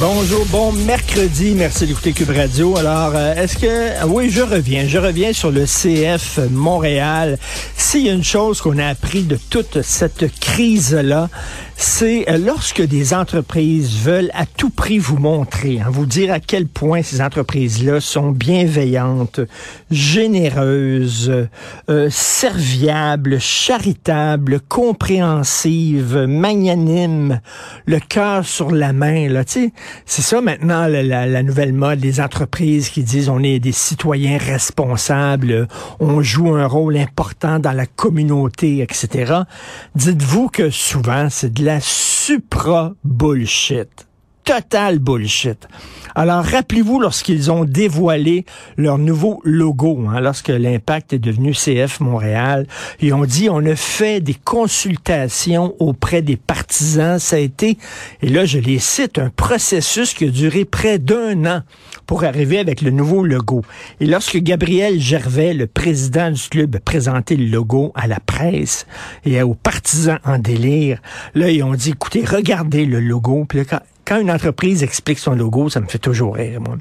Bonjour, 0.00 0.44
bon 0.46 0.72
mercredi, 0.72 1.54
merci 1.56 1.86
d'écouter 1.86 2.12
Cube 2.12 2.30
Radio. 2.30 2.76
Alors, 2.76 3.12
euh, 3.14 3.34
est-ce 3.34 3.56
que... 3.56 4.04
Oui, 4.06 4.28
je 4.28 4.42
reviens, 4.42 4.86
je 4.88 4.98
reviens 4.98 5.32
sur 5.32 5.52
le 5.52 5.64
CF 5.64 6.40
Montréal. 6.50 7.38
S'il 7.76 8.06
y 8.06 8.10
a 8.10 8.12
une 8.12 8.24
chose 8.24 8.60
qu'on 8.60 8.78
a 8.78 8.86
appris 8.86 9.22
de 9.22 9.38
toute 9.50 9.82
cette 9.82 10.26
crise-là, 10.40 11.28
c'est 11.76 12.28
euh, 12.28 12.38
lorsque 12.38 12.82
des 12.82 13.14
entreprises 13.14 13.96
veulent 13.98 14.30
à 14.34 14.46
tout 14.46 14.70
prix 14.70 14.98
vous 14.98 15.18
montrer, 15.18 15.80
hein, 15.80 15.88
vous 15.90 16.06
dire 16.06 16.32
à 16.32 16.40
quel 16.40 16.66
point 16.66 17.02
ces 17.02 17.20
entreprises-là 17.20 18.00
sont 18.00 18.30
bienveillantes, 18.30 19.40
généreuses, 19.90 21.48
euh, 21.90 22.08
serviables, 22.10 23.38
charitables, 23.38 24.60
compréhensives, 24.60 26.24
magnanimes, 26.26 27.40
le 27.84 28.00
cœur 28.00 28.44
sur 28.44 28.70
la 28.70 28.92
main. 28.92 29.28
C'est 29.44 30.22
ça 30.22 30.40
maintenant 30.40 30.86
la, 30.86 31.02
la, 31.02 31.42
nouvelle 31.42 31.72
mode, 31.72 31.98
les 32.00 32.20
entreprises 32.20 32.88
qui 32.88 33.02
disent 33.02 33.28
on 33.28 33.42
est 33.42 33.58
des 33.58 33.72
citoyens 33.72 34.38
responsables, 34.38 35.66
on 36.00 36.22
joue 36.22 36.54
un 36.54 36.66
rôle 36.66 36.96
important 36.96 37.58
dans 37.58 37.72
la 37.72 37.86
communauté, 37.86 38.82
etc. 38.82 39.42
Dites-vous 39.94 40.48
que 40.48 40.70
souvent 40.70 41.28
c'est 41.30 41.52
de 41.52 41.64
la 41.64 41.80
supra-bullshit. 41.80 44.06
Total 44.46 45.00
bullshit. 45.00 45.66
Alors, 46.14 46.44
rappelez-vous 46.44 47.00
lorsqu'ils 47.00 47.50
ont 47.50 47.64
dévoilé 47.64 48.44
leur 48.76 48.96
nouveau 48.96 49.40
logo, 49.42 50.04
hein, 50.08 50.20
lorsque 50.20 50.50
l'Impact 50.50 51.12
est 51.12 51.18
devenu 51.18 51.52
CF 51.52 51.98
Montréal, 51.98 52.68
ils 53.00 53.12
ont 53.12 53.24
dit, 53.24 53.50
on 53.50 53.66
a 53.66 53.74
fait 53.74 54.20
des 54.20 54.34
consultations 54.34 55.74
auprès 55.80 56.22
des 56.22 56.36
partisans. 56.36 57.18
Ça 57.18 57.36
a 57.36 57.38
été, 57.40 57.76
et 58.22 58.28
là, 58.28 58.44
je 58.44 58.60
les 58.60 58.78
cite, 58.78 59.18
un 59.18 59.30
processus 59.30 60.14
qui 60.14 60.26
a 60.26 60.28
duré 60.28 60.64
près 60.64 61.00
d'un 61.00 61.44
an 61.44 61.62
pour 62.06 62.22
arriver 62.22 62.60
avec 62.60 62.82
le 62.82 62.92
nouveau 62.92 63.24
logo. 63.24 63.62
Et 63.98 64.06
lorsque 64.06 64.36
Gabriel 64.36 65.00
Gervais, 65.00 65.54
le 65.54 65.66
président 65.66 66.30
du 66.30 66.48
club, 66.48 66.76
a 66.76 66.80
présenté 66.80 67.34
le 67.34 67.46
logo 67.46 67.90
à 67.96 68.06
la 68.06 68.20
presse 68.20 68.86
et 69.24 69.42
aux 69.42 69.54
partisans 69.54 70.20
en 70.24 70.38
délire, 70.38 71.02
là, 71.34 71.50
ils 71.50 71.64
ont 71.64 71.74
dit, 71.74 71.90
écoutez, 71.90 72.24
regardez 72.24 72.86
le 72.86 73.00
logo. 73.00 73.44
Puis 73.48 73.58
là, 73.58 73.64
quand, 73.64 73.80
quand 74.06 74.20
une 74.20 74.30
entreprise 74.30 74.82
explique 74.82 75.18
son 75.18 75.34
logo, 75.34 75.68
ça 75.68 75.80
me 75.80 75.86
fait 75.86 75.98
toujours 75.98 76.36
rire, 76.36 76.60
moi. 76.60 76.76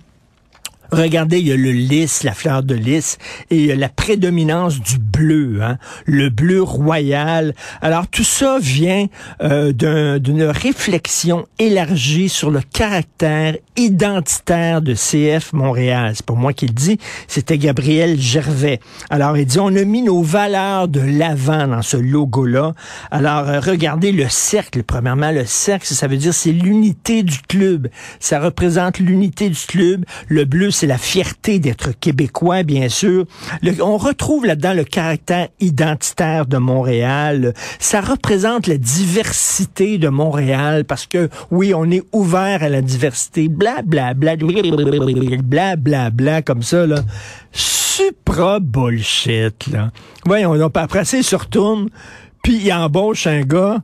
Regardez, 0.91 1.39
il 1.39 1.47
y 1.47 1.51
a 1.51 1.57
le 1.57 1.71
lys, 1.71 2.23
la 2.23 2.33
fleur 2.33 2.63
de 2.63 2.75
lys, 2.75 3.17
et 3.49 3.57
il 3.57 3.65
y 3.65 3.71
a 3.71 3.75
la 3.75 3.89
prédominance 3.89 4.79
du 4.79 4.97
bleu, 4.97 5.59
hein, 5.61 5.77
le 6.05 6.29
bleu 6.29 6.61
royal. 6.61 7.53
Alors 7.81 8.07
tout 8.07 8.23
ça 8.23 8.57
vient 8.59 9.07
euh, 9.41 9.71
d'une 10.19 10.43
réflexion 10.43 11.45
élargie 11.59 12.29
sur 12.29 12.51
le 12.51 12.61
caractère 12.61 13.55
identitaire 13.77 14.81
de 14.81 14.93
CF 14.93 15.53
Montréal. 15.53 16.13
C'est 16.15 16.25
pas 16.25 16.33
moi 16.33 16.53
qui 16.53 16.67
le 16.67 16.73
dis, 16.73 16.97
c'était 17.27 17.57
Gabriel 17.57 18.19
Gervais. 18.19 18.79
Alors 19.09 19.37
il 19.37 19.45
dit, 19.45 19.59
on 19.59 19.75
a 19.75 19.83
mis 19.83 20.01
nos 20.01 20.21
valeurs 20.21 20.87
de 20.87 21.01
l'avant 21.01 21.67
dans 21.67 21.81
ce 21.81 21.97
logo-là. 21.97 22.73
Alors 23.11 23.49
euh, 23.49 23.59
regardez 23.59 24.11
le 24.11 24.27
cercle. 24.29 24.83
Premièrement, 24.83 25.31
le 25.31 25.45
cercle, 25.45 25.87
ça 25.87 26.07
veut 26.07 26.17
dire 26.17 26.33
c'est 26.33 26.51
l'unité 26.51 27.23
du 27.23 27.39
club. 27.39 27.89
Ça 28.19 28.39
représente 28.39 28.99
l'unité 28.99 29.49
du 29.49 29.59
club. 29.67 30.05
Le 30.27 30.45
bleu, 30.45 30.71
c'est 30.75 30.87
la 30.87 30.97
fierté 30.97 31.59
d'être 31.59 31.91
québécois, 31.97 32.63
bien 32.63 32.89
sûr. 32.89 33.25
On 33.81 33.97
retrouve 33.97 34.45
là-dedans 34.45 34.73
le 34.73 34.83
caractère 34.83 35.47
identitaire 35.59 36.45
de 36.45 36.57
Montréal. 36.57 37.53
Ça 37.79 38.01
représente 38.01 38.67
la 38.67 38.77
diversité 38.77 39.97
de 39.97 40.09
Montréal 40.09 40.85
parce 40.85 41.07
que, 41.07 41.29
oui, 41.49 41.73
on 41.73 41.89
est 41.89 42.03
ouvert 42.11 42.61
à 42.61 42.69
la 42.69 42.81
diversité. 42.81 43.47
Bla, 43.47 43.81
bla, 43.83 44.13
bla, 44.13 44.35
bla, 44.35 45.75
bla, 45.75 46.09
bla, 46.09 46.41
comme 46.41 46.61
ça, 46.61 46.85
là. 46.85 46.97
Supra 47.51 48.59
bullshit, 48.59 49.67
là. 49.67 49.91
Voyons, 50.25 50.57
donc, 50.57 50.75
après 50.75 51.05
ça, 51.05 51.17
il 51.17 51.23
se 51.23 51.35
retourne, 51.35 51.89
puis 52.43 52.59
il 52.65 52.73
embauche 52.73 53.27
un 53.27 53.41
gars 53.41 53.81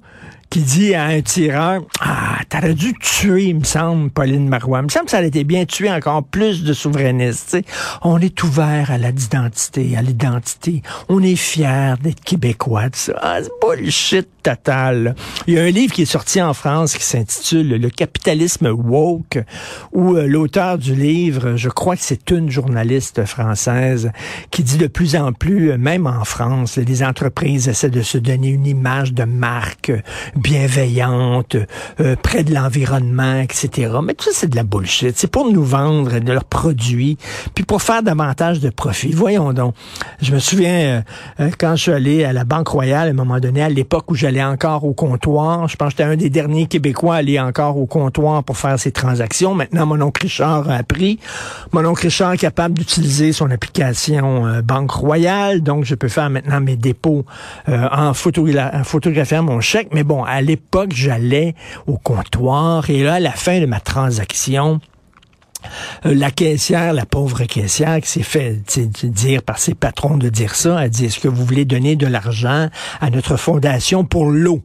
qui 0.49 0.59
dit 0.59 0.93
à 0.93 1.05
un 1.05 1.21
tireur, 1.21 1.83
ah, 2.01 2.30
t'aurais 2.51 2.73
dû 2.73 2.93
tuer, 2.93 3.45
il 3.45 3.59
me 3.59 3.63
semble, 3.63 4.09
Pauline 4.11 4.47
Marois. 4.47 4.79
Il 4.79 4.83
me 4.83 4.89
semble 4.89 5.05
que 5.05 5.11
ça 5.11 5.17
aurait 5.17 5.27
été 5.27 5.43
bien 5.43 5.65
tué 5.65 5.89
encore 5.89 6.23
plus 6.23 6.63
de 6.63 6.73
souverainistes. 6.73 7.57
On 8.01 8.19
est 8.19 8.43
ouvert 8.43 8.91
à 8.91 8.97
l'identité, 8.97 9.95
à 9.97 10.01
l'identité. 10.01 10.81
On 11.07 11.23
est 11.23 11.37
fier 11.37 11.97
d'être 11.97 12.21
québécois. 12.21 12.89
Ça. 12.93 13.13
Ah, 13.21 13.39
c'est 13.41 13.49
bullshit 13.61 14.27
total. 14.43 15.15
Il 15.47 15.53
y 15.53 15.59
a 15.59 15.63
un 15.63 15.69
livre 15.69 15.93
qui 15.93 16.01
est 16.01 16.05
sorti 16.05 16.41
en 16.41 16.53
France 16.53 16.95
qui 16.95 17.03
s'intitule 17.03 17.69
Le 17.69 17.89
capitalisme 17.89 18.67
woke, 18.67 19.39
où 19.91 20.15
euh, 20.15 20.27
l'auteur 20.27 20.77
du 20.77 20.95
livre, 20.95 21.55
je 21.55 21.69
crois 21.69 21.95
que 21.95 22.01
c'est 22.03 22.31
une 22.31 22.49
journaliste 22.49 23.23
française, 23.25 24.11
qui 24.49 24.63
dit 24.63 24.77
de 24.77 24.87
plus 24.87 25.15
en 25.15 25.31
plus, 25.31 25.71
euh, 25.71 25.77
même 25.77 26.07
en 26.07 26.25
France, 26.25 26.77
les 26.77 27.03
entreprises 27.03 27.67
essaient 27.69 27.89
de 27.89 28.01
se 28.01 28.17
donner 28.17 28.49
une 28.49 28.65
image 28.65 29.13
de 29.13 29.23
marque 29.23 29.91
bienveillante, 30.35 31.55
euh, 31.99 32.15
de 32.43 32.53
l'environnement, 32.53 33.39
etc. 33.39 33.91
Mais 34.03 34.13
tout 34.13 34.25
ça, 34.25 34.31
c'est 34.33 34.49
de 34.49 34.55
la 34.55 34.63
bullshit. 34.63 35.17
C'est 35.17 35.29
pour 35.29 35.49
nous 35.49 35.63
vendre 35.63 36.19
de 36.19 36.31
leurs 36.31 36.45
produits, 36.45 37.17
puis 37.55 37.63
pour 37.63 37.81
faire 37.81 38.03
davantage 38.03 38.59
de 38.59 38.69
profit. 38.69 39.11
Voyons 39.11 39.53
donc. 39.53 39.75
Je 40.21 40.33
me 40.33 40.39
souviens, 40.39 41.03
euh, 41.39 41.49
quand 41.57 41.75
je 41.75 41.81
suis 41.81 41.91
allé 41.91 42.23
à 42.23 42.33
la 42.33 42.43
Banque 42.43 42.67
Royale, 42.67 43.07
à 43.07 43.11
un 43.11 43.15
moment 43.15 43.39
donné, 43.39 43.61
à 43.61 43.69
l'époque 43.69 44.09
où 44.11 44.15
j'allais 44.15 44.43
encore 44.43 44.85
au 44.85 44.93
comptoir, 44.93 45.67
je 45.67 45.75
pense 45.75 45.93
que 45.93 45.97
j'étais 45.97 46.09
un 46.09 46.15
des 46.15 46.29
derniers 46.29 46.67
Québécois 46.67 47.15
à 47.15 47.17
aller 47.17 47.39
encore 47.39 47.77
au 47.77 47.85
comptoir 47.85 48.43
pour 48.43 48.57
faire 48.57 48.79
ses 48.79 48.91
transactions. 48.91 49.53
Maintenant, 49.53 49.85
mon 49.85 50.01
oncle 50.01 50.23
Richard 50.23 50.69
a 50.69 50.75
appris. 50.75 51.19
Mon 51.71 51.85
oncle 51.85 52.03
Richard 52.03 52.33
est 52.33 52.37
capable 52.37 52.75
d'utiliser 52.75 53.33
son 53.33 53.49
application 53.51 54.47
euh, 54.47 54.61
Banque 54.61 54.91
Royale, 54.91 55.61
donc 55.61 55.85
je 55.85 55.95
peux 55.95 56.07
faire 56.07 56.29
maintenant 56.29 56.61
mes 56.61 56.75
dépôts 56.75 57.25
euh, 57.69 57.87
en, 57.91 58.13
photogra 58.13 58.71
en 58.73 58.83
photographiant 58.83 59.43
mon 59.43 59.59
chèque. 59.59 59.89
Mais 59.91 60.03
bon, 60.03 60.23
à 60.23 60.41
l'époque, 60.41 60.91
j'allais 60.93 61.55
au 61.87 61.97
comptoir 61.97 62.30
et 62.89 63.03
là, 63.03 63.15
à 63.15 63.19
la 63.19 63.31
fin 63.31 63.59
de 63.59 63.65
ma 63.65 63.79
transaction, 63.79 64.79
euh, 66.05 66.15
la 66.15 66.31
caissière, 66.31 66.93
la 66.93 67.05
pauvre 67.05 67.43
caissière 67.43 68.01
qui 68.01 68.09
s'est 68.09 68.23
fait 68.23 68.59
dire 69.03 69.43
par 69.43 69.59
ses 69.59 69.75
patrons 69.75 70.17
de 70.17 70.29
dire 70.29 70.55
ça, 70.55 70.79
a 70.79 70.89
dit, 70.89 71.05
est-ce 71.05 71.19
que 71.19 71.27
vous 71.27 71.45
voulez 71.45 71.65
donner 71.65 71.95
de 71.95 72.07
l'argent 72.07 72.69
à 72.99 73.09
notre 73.09 73.37
fondation 73.37 74.03
pour 74.03 74.25
l'eau? 74.25 74.61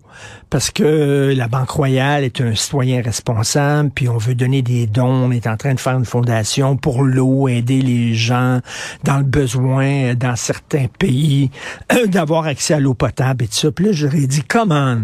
Parce 0.48 0.70
que 0.70 1.34
la 1.36 1.48
Banque 1.48 1.70
Royale 1.70 2.24
est 2.24 2.40
un 2.40 2.54
citoyen 2.54 3.02
responsable, 3.02 3.90
puis 3.94 4.08
on 4.08 4.16
veut 4.16 4.34
donner 4.34 4.62
des 4.62 4.86
dons, 4.86 5.26
on 5.26 5.30
est 5.30 5.46
en 5.46 5.56
train 5.56 5.74
de 5.74 5.80
faire 5.80 5.98
une 5.98 6.06
fondation 6.06 6.76
pour 6.76 7.02
l'eau, 7.02 7.48
aider 7.48 7.82
les 7.82 8.14
gens 8.14 8.60
dans 9.04 9.18
le 9.18 9.24
besoin 9.24 10.14
dans 10.14 10.36
certains 10.36 10.86
pays, 10.98 11.50
d'avoir 12.06 12.46
accès 12.46 12.74
à 12.74 12.80
l'eau 12.80 12.94
potable 12.94 13.44
et 13.44 13.48
tout 13.48 13.54
ça. 13.54 13.70
Puis 13.70 13.86
là, 13.86 13.92
j'aurais 13.92 14.26
dit, 14.26 14.42
comment? 14.42 14.98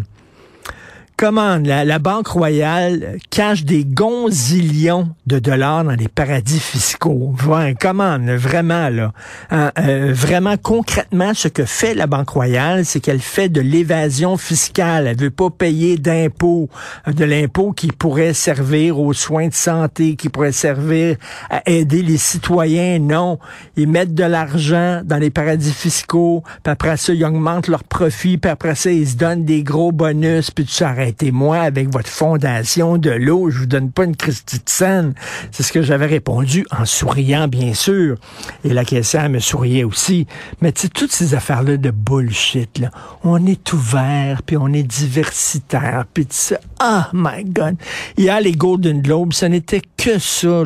Comment 1.22 1.58
la, 1.58 1.85
la, 1.85 2.00
Banque 2.00 2.26
royale 2.26 3.19
cache 3.31 3.64
des 3.64 3.85
gonzillions 3.85 5.11
de 5.26 5.38
dollars 5.38 5.85
dans 5.85 5.93
les 5.93 6.08
paradis 6.08 6.58
fiscaux. 6.58 7.32
Voilà, 7.38 7.75
comment, 7.75 8.19
vraiment, 8.19 8.88
là. 8.88 9.12
Hein, 9.52 9.70
euh, 9.79 10.11
vraiment, 10.12 10.56
concrètement, 10.61 11.32
ce 11.32 11.46
que 11.46 11.64
fait 11.64 11.94
la 11.94 12.08
Banque 12.08 12.31
royale, 12.31 12.85
c'est 12.85 12.99
qu'elle 12.99 13.20
fait 13.20 13.49
de 13.49 13.61
l'évasion 13.61 14.37
fiscale. 14.37 15.06
Elle 15.06 15.17
veut 15.17 15.31
pas 15.31 15.49
payer 15.49 15.96
d'impôts, 15.96 16.69
euh, 17.06 17.12
de 17.12 17.25
l'impôt 17.25 17.70
qui 17.70 17.93
pourrait 17.93 18.35
servir 18.35 18.99
aux 18.99 19.12
soins 19.12 19.46
de 19.46 19.55
santé, 19.55 20.17
qui 20.17 20.29
pourrait 20.29 20.50
servir 20.50 21.14
à 21.50 21.62
aider 21.70 22.02
les 22.02 22.19
citoyens. 22.19 22.99
Non, 22.99 23.38
ils 23.76 23.88
mettent 23.88 24.14
de 24.14 24.25
l'argent 24.25 25.02
dans 25.05 25.19
les 25.19 25.31
paradis 25.31 25.73
fiscaux, 25.73 26.43
puis 26.64 26.73
après 26.73 26.96
ça, 26.96 27.12
ils 27.12 27.25
augmentent 27.25 27.69
leurs 27.69 27.85
profits, 27.85 28.38
puis 28.38 28.50
après 28.50 28.75
ça, 28.75 28.91
ils 28.91 29.11
se 29.11 29.14
donnent 29.14 29.44
des 29.44 29.62
gros 29.62 29.93
bonus, 29.93 30.50
puis 30.50 30.64
tout 30.64 30.73
ça. 30.73 30.93
Arrêtez-moi 31.12 31.59
avec 31.59 31.93
votre 31.93 32.09
fondation 32.09 32.97
de 32.97 33.11
l'eau. 33.11 33.50
Je 33.50 33.59
vous 33.59 33.67
donne 33.67 33.91
pas 33.91 34.05
une 34.05 34.17
Christie 34.17 34.62
scène. 34.64 35.12
C'est 35.50 35.62
ce 35.62 35.70
que 35.70 35.82
j'avais 35.82 36.06
répondu 36.06 36.64
en 36.70 36.87
souriant, 36.87 37.49
bien 37.49 37.75
sûr. 37.75 38.17
Et 38.64 38.73
la 38.73 38.87
caissière 38.87 39.29
me 39.29 39.38
souriait 39.38 39.85
aussi. 39.85 40.26
Mais 40.62 40.73
tu 40.73 40.82
sais, 40.82 40.88
toutes 40.88 41.12
ces 41.12 41.35
affaires-là 41.35 41.76
de 41.76 41.91
bullshit, 41.91 42.79
là. 42.79 42.91
On 43.25 43.44
est 43.44 43.75
ouvert, 43.75 44.43
puis 44.43 44.56
on 44.56 44.69
est 44.69 44.82
diversitaire, 44.85 46.06
puis 46.14 46.25
tu 46.25 46.35
sais, 46.35 46.59
oh 46.82 47.03
my 47.12 47.44
God. 47.44 47.76
Hier, 48.17 48.41
les 48.41 48.53
Golden 48.53 49.03
Globes, 49.03 49.35
ce 49.35 49.44
n'était 49.44 49.82
que 49.99 50.19
ça. 50.19 50.62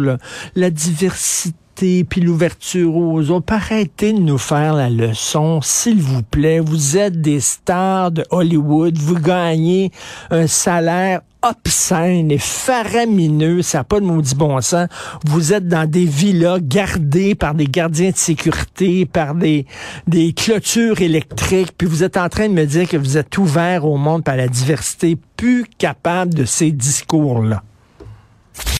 La 0.54 0.70
diversité 0.70 1.56
puis 1.76 2.20
l'ouverture 2.20 2.96
aux 2.96 3.30
autres. 3.30 3.52
Arrêtez 3.52 4.12
de 4.12 4.20
nous 4.20 4.38
faire 4.38 4.74
la 4.74 4.88
leçon, 4.88 5.60
s'il 5.62 6.00
vous 6.00 6.22
plaît. 6.22 6.60
Vous 6.60 6.96
êtes 6.96 7.20
des 7.20 7.40
stars 7.40 8.10
de 8.10 8.24
Hollywood. 8.30 8.96
Vous 8.96 9.18
gagnez 9.18 9.90
un 10.30 10.46
salaire 10.46 11.20
obscène 11.42 12.30
et 12.32 12.38
faramineux, 12.38 13.62
ça 13.62 13.78
n'a 13.78 13.84
pas 13.84 14.00
de 14.00 14.04
maudit 14.04 14.34
bon 14.34 14.60
sens. 14.60 14.88
Vous 15.24 15.52
êtes 15.52 15.68
dans 15.68 15.88
des 15.88 16.04
villas 16.04 16.58
gardées 16.60 17.34
par 17.34 17.54
des 17.54 17.66
gardiens 17.66 18.10
de 18.10 18.16
sécurité, 18.16 19.06
par 19.06 19.34
des, 19.34 19.66
des 20.08 20.32
clôtures 20.32 21.00
électriques, 21.00 21.72
puis 21.76 21.86
vous 21.86 22.02
êtes 22.02 22.16
en 22.16 22.28
train 22.28 22.48
de 22.48 22.54
me 22.54 22.64
dire 22.64 22.88
que 22.88 22.96
vous 22.96 23.16
êtes 23.16 23.38
ouvert 23.38 23.84
au 23.84 23.96
monde 23.96 24.24
par 24.24 24.36
la 24.36 24.48
diversité, 24.48 25.16
plus 25.36 25.66
capable 25.78 26.34
de 26.34 26.44
ces 26.44 26.72
discours-là. 26.72 27.62